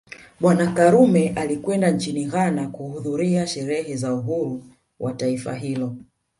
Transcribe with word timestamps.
Bwana 0.39 0.71
Karume 0.71 1.29
alikwenda 1.29 1.91
nchini 1.91 2.25
Ghana 2.25 2.67
kuhudhuria 2.67 3.47
sherehe 3.47 3.95
za 3.95 4.13
uhuru 4.13 4.63
wa 4.99 5.13
taifa 5.13 5.55
hilo 5.55 5.95